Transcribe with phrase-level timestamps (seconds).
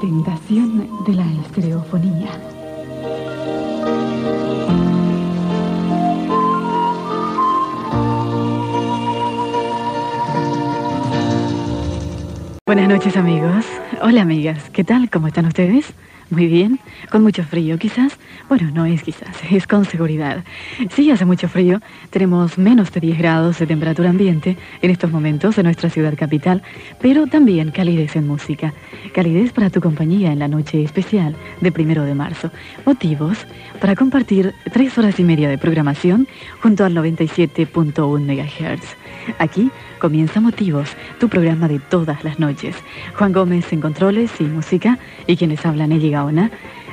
[0.00, 2.30] tentación de la estereofonía.
[12.64, 13.66] Buenas noches amigos.
[14.00, 15.10] Hola amigas, ¿qué tal?
[15.10, 15.92] ¿Cómo están ustedes?
[16.30, 16.78] Muy bien,
[17.10, 18.16] con mucho frío quizás.
[18.48, 20.44] Bueno, no es quizás, es con seguridad.
[20.94, 21.80] Sí, hace mucho frío.
[22.10, 26.62] Tenemos menos de 10 grados de temperatura ambiente en estos momentos en nuestra ciudad capital,
[27.00, 28.72] pero también calidez en música.
[29.12, 32.52] Calidez para tu compañía en la noche especial de primero de marzo.
[32.86, 33.38] Motivos
[33.80, 36.28] para compartir tres horas y media de programación
[36.62, 38.96] junto al 97.1 MHz.
[39.38, 42.76] Aquí comienza Motivos, tu programa de todas las noches.
[43.16, 46.19] Juan Gómez en controles y música y quienes hablan Nelly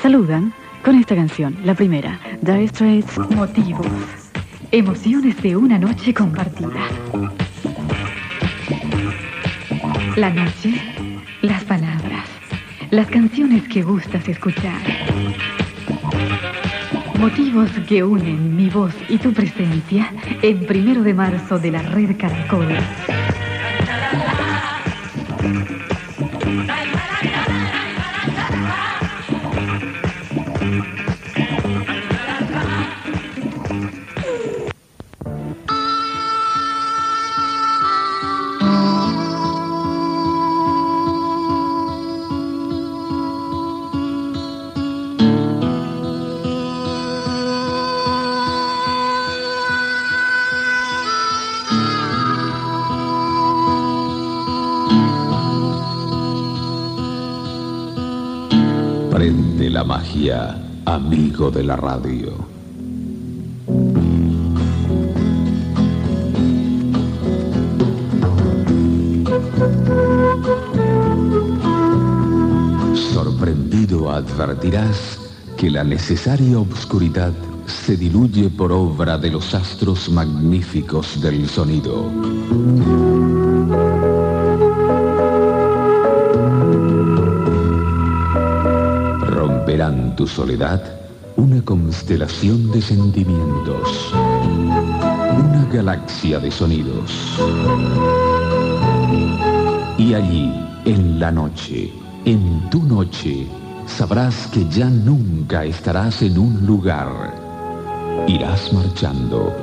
[0.00, 0.52] Saludan
[0.84, 3.86] con esta canción, la primera, Dire Straits Motivos.
[4.70, 6.86] Emociones de una noche compartida.
[10.14, 10.80] La noche,
[11.42, 12.26] las palabras,
[12.90, 14.80] las canciones que gustas escuchar.
[17.18, 22.16] Motivos que unen mi voz y tu presencia en primero de marzo de la red
[22.16, 22.68] Caracol.
[59.18, 62.38] Prende la magia, amigo de la radio.
[72.94, 75.18] Sorprendido advertirás
[75.56, 77.32] que la necesaria obscuridad
[77.66, 82.08] se diluye por obra de los astros magníficos del sonido.
[89.68, 90.82] Romperán tu soledad
[91.36, 97.38] una constelación de sentimientos, una galaxia de sonidos.
[99.98, 100.50] Y allí,
[100.86, 101.92] en la noche,
[102.24, 103.46] en tu noche,
[103.84, 107.34] sabrás que ya nunca estarás en un lugar.
[108.26, 109.54] Irás marchando,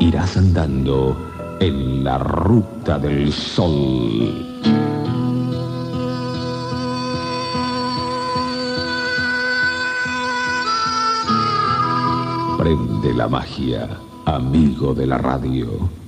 [0.00, 1.16] irás andando
[1.60, 4.95] en la ruta del sol.
[12.66, 13.86] Prende la magia,
[14.24, 16.05] amigo de la radio.